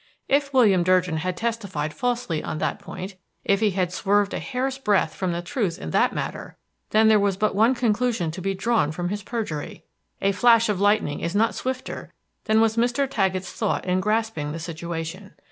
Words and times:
If 0.27 0.51
William 0.51 0.81
Durgin 0.81 1.17
had 1.17 1.37
testified 1.37 1.93
falsely 1.93 2.43
on 2.43 2.57
that 2.57 2.79
point, 2.79 3.17
if 3.45 3.59
he 3.59 3.69
had 3.69 3.93
swerved 3.93 4.33
a 4.33 4.39
hair's 4.39 4.79
breadth 4.79 5.13
from 5.13 5.31
the 5.31 5.43
truth 5.43 5.77
in 5.77 5.91
that 5.91 6.11
matter, 6.11 6.57
then 6.89 7.07
there 7.07 7.19
was 7.19 7.37
but 7.37 7.53
one 7.53 7.75
conclusion 7.75 8.31
to 8.31 8.41
be 8.41 8.55
drawn 8.55 8.91
from 8.91 9.09
his 9.09 9.21
perjury. 9.21 9.83
A 10.19 10.31
flash 10.31 10.69
of 10.69 10.81
lightning 10.81 11.19
is 11.19 11.35
not 11.35 11.53
swifter 11.53 12.11
than 12.45 12.59
was 12.59 12.77
Mr. 12.77 13.07
Taggett's 13.07 13.53
thought 13.53 13.85
in 13.85 13.99
grasping 13.99 14.51
the 14.53 14.57
situation. 14.59 15.35